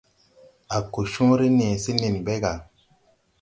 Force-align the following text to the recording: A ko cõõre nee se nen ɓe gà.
A 0.77 0.79
ko 0.95 1.03
cõõre 1.15 1.49
nee 1.57 1.77
se 1.85 1.95
nen 1.99 2.15
ɓe 2.25 2.35
gà. 2.43 2.53